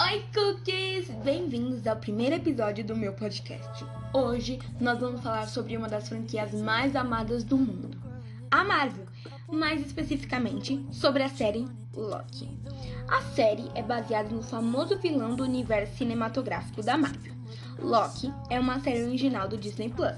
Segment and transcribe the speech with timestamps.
[0.00, 1.10] Oi, cookies!
[1.24, 3.84] Bem-vindos ao primeiro episódio do meu podcast.
[4.12, 7.98] Hoje nós vamos falar sobre uma das franquias mais amadas do mundo,
[8.48, 9.06] a Marvel,
[9.50, 12.48] mais especificamente sobre a série Loki.
[13.08, 17.34] A série é baseada no famoso vilão do universo cinematográfico da Marvel.
[17.80, 20.14] Loki é uma série original do Disney Plus,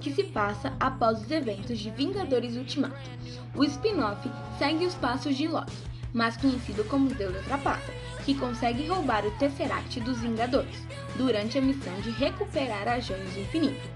[0.00, 3.10] que se passa após os eventos de Vingadores Ultimato.
[3.56, 5.74] O spin-off segue os passos de Loki,
[6.14, 7.92] mais conhecido como Deus da Trapaça,
[8.24, 10.86] que consegue roubar o Tesseract dos Vingadores
[11.16, 13.86] durante a missão de recuperar as Joias do Infinito.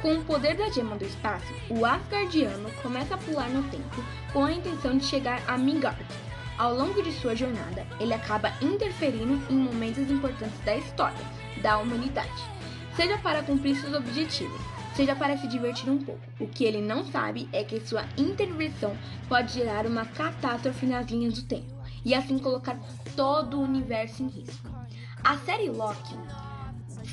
[0.00, 4.44] Com o poder da Gema do Espaço, o Asgardiano começa a pular no tempo com
[4.44, 6.04] a intenção de chegar a Midgard.
[6.56, 12.30] Ao longo de sua jornada, ele acaba interferindo em momentos importantes da história da humanidade,
[12.96, 14.60] seja para cumprir seus objetivos,
[14.94, 16.22] seja para se divertir um pouco.
[16.38, 18.96] O que ele não sabe é que sua intervenção
[19.28, 22.78] pode gerar uma catástrofe nas linhas do tempo e assim colocar
[23.16, 24.68] todo o universo em risco.
[25.22, 26.14] A série Loki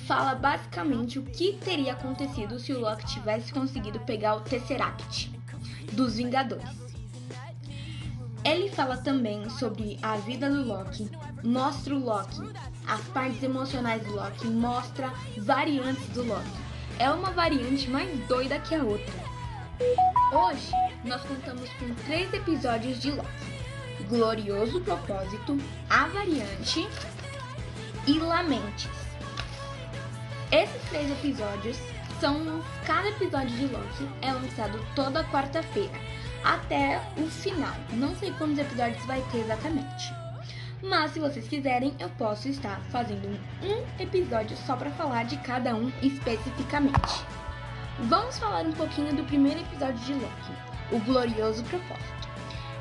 [0.05, 5.31] fala basicamente o que teria acontecido se o Loki tivesse conseguido pegar o Tesseract
[5.93, 6.69] dos Vingadores.
[8.43, 11.09] Ele fala também sobre a vida do Loki,
[11.43, 12.41] mostra o Loki,
[12.87, 16.61] as partes emocionais do Loki, mostra variantes do Loki
[17.01, 19.13] é uma variante mais doida que a outra.
[20.31, 20.71] Hoje
[21.03, 23.27] nós contamos com três episódios de Loki:
[24.07, 25.57] Glorioso Propósito,
[25.89, 26.87] A Variante
[28.05, 28.87] e Lamentes.
[30.51, 31.77] Esses três episódios
[32.19, 32.61] são.
[32.85, 35.99] Cada episódio de Loki é lançado toda quarta-feira
[36.43, 37.73] até o final.
[37.93, 40.30] Não sei quantos episódios vai ter exatamente.
[40.83, 43.27] Mas se vocês quiserem, eu posso estar fazendo
[43.63, 47.23] um episódio só para falar de cada um especificamente.
[47.99, 50.51] Vamos falar um pouquinho do primeiro episódio de Loki,
[50.91, 52.29] o glorioso propósito.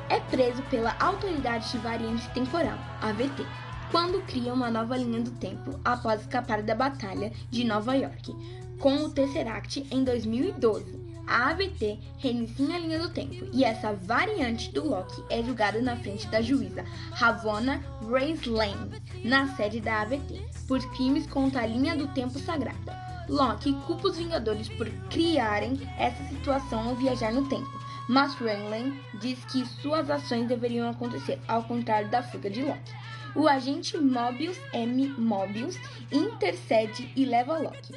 [0.09, 3.45] É preso pela Autoridade de Variante Temporal, AVT,
[3.91, 8.33] quando cria uma nova linha do tempo após escapar da Batalha de Nova York
[8.79, 14.71] com o Tesseract em 2012 a AVT reinicia a linha do tempo e essa variante
[14.71, 20.79] do Loki é julgada na frente da juíza Ravonna Lane, na sede da AVT, por
[20.91, 22.95] crimes contra a linha do tempo sagrada.
[23.29, 27.71] Loki culpa os Vingadores por criarem essa situação ao viajar no tempo,
[28.09, 32.91] mas Lane diz que suas ações deveriam acontecer, ao contrário da fuga de Loki.
[33.33, 35.07] O agente Mobius M.
[35.17, 35.77] Mobius
[36.11, 37.93] intercede e leva Loki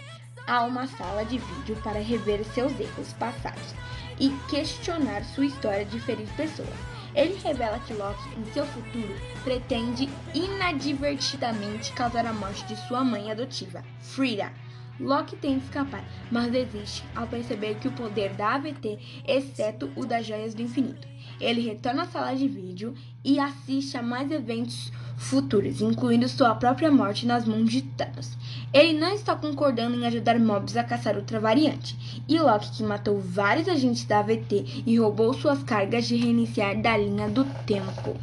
[0.46, 3.74] a uma sala de vídeo para rever seus erros passados
[4.18, 6.68] e questionar sua história de ferir pessoas.
[7.14, 13.30] Ele revela que Loki, em seu futuro, pretende inadvertidamente causar a morte de sua mãe
[13.30, 14.52] adotiva, Frida.
[14.98, 20.26] Loki tenta escapar, mas desiste ao perceber que o poder da AVT, exceto o das
[20.26, 21.13] Joias do Infinito.
[21.40, 26.90] Ele retorna à sala de vídeo e assiste a mais eventos futuros, incluindo sua própria
[26.90, 28.36] morte nas mãos de Thanos.
[28.72, 33.20] Ele não está concordando em ajudar Mobius a caçar outra variante, e Loki, que matou
[33.20, 38.18] vários agentes da AVT e roubou suas cargas de reiniciar da linha do tempo.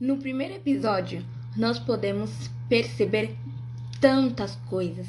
[0.00, 1.24] No primeiro episódio,
[1.56, 3.36] nós podemos perceber
[4.00, 5.06] tantas coisas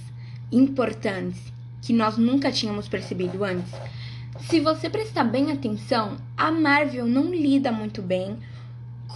[0.52, 1.52] importantes
[1.82, 3.74] que nós nunca tínhamos percebido antes.
[4.40, 8.38] Se você prestar bem atenção, a Marvel não lida muito bem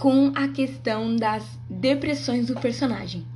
[0.00, 3.26] com a questão das depressões do personagem.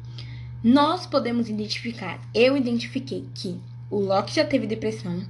[0.62, 3.60] Nós podemos identificar, eu identifiquei que
[3.90, 5.26] o Loki já teve depressão,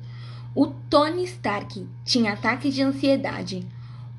[0.54, 3.66] o Tony Stark tinha ataques de ansiedade,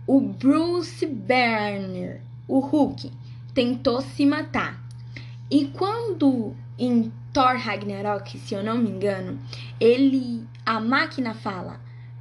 [0.08, 3.12] o Bruce Banner, o Hulk,
[3.54, 4.84] tentou se matar.
[5.52, 9.40] E quando em Thor Ragnarok, se eu não me engano,
[9.80, 11.80] ele a máquina fala: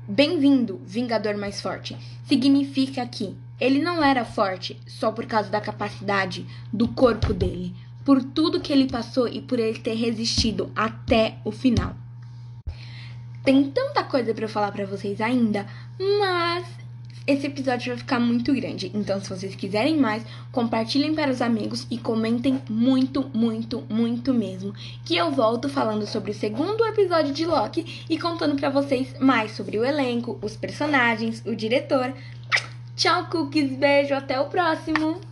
[0.09, 1.97] "Bem-vindo, Vingador mais forte".
[2.27, 7.73] Significa que ele não era forte só por causa da capacidade do corpo dele,
[8.05, 11.95] por tudo que ele passou e por ele ter resistido até o final.
[13.45, 15.67] Tem tanta coisa para eu falar para vocês ainda,
[15.99, 16.67] mas
[17.27, 18.91] esse episódio vai ficar muito grande.
[18.95, 24.75] Então, se vocês quiserem mais, compartilhem para os amigos e comentem muito, muito, muito mesmo,
[25.05, 29.53] que eu volto falando sobre o segundo episódio de Loki e contando para vocês mais
[29.53, 32.13] sobre o elenco, os personagens, o diretor,
[32.97, 33.77] Tchau, cookies.
[33.77, 34.15] Beijo.
[34.15, 35.32] Até o próximo.